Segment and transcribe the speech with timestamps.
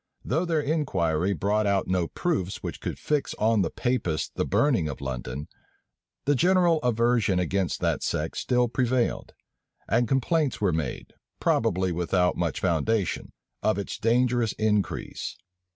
[0.25, 4.89] Though their inquiry brought out no proofs which could fix on the Papists the burning
[4.89, 5.47] of London,
[6.25, 9.35] the general aversion against that sect still prevailed;
[9.87, 15.37] and complaints were made, probably without much foundation, of its dangerous increase.